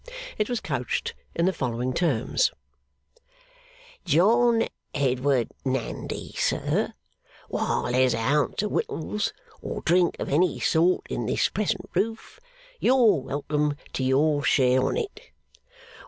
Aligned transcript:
It 0.39 0.49
was 0.49 0.59
couched 0.59 1.13
in 1.35 1.45
the 1.45 1.53
following 1.53 1.93
terms: 1.93 2.49
'John 4.03 4.67
Edward 4.95 5.49
Nandy. 5.63 6.31
Sir. 6.37 6.95
While 7.49 7.83
there's 7.91 8.15
a 8.15 8.17
ounce 8.17 8.63
of 8.63 8.71
wittles 8.71 9.31
or 9.61 9.81
drink 9.83 10.15
of 10.17 10.27
any 10.27 10.59
sort 10.59 11.05
in 11.07 11.27
this 11.27 11.49
present 11.49 11.87
roof, 11.93 12.39
you're 12.79 12.95
fully 12.97 13.25
welcome 13.27 13.77
to 13.93 14.03
your 14.03 14.43
share 14.43 14.81
on 14.83 14.97
it. 14.97 15.29